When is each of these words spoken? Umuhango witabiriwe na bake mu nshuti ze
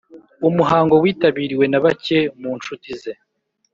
Umuhango 0.49 0.93
witabiriwe 1.03 1.65
na 1.69 1.79
bake 1.83 2.19
mu 2.41 2.51
nshuti 2.57 2.89
ze 3.01 3.13